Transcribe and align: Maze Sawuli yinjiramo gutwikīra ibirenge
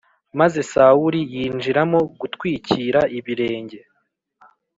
Maze 0.39 0.59
Sawuli 0.71 1.19
yinjiramo 1.33 1.99
gutwikīra 2.19 3.01
ibirenge 3.17 3.79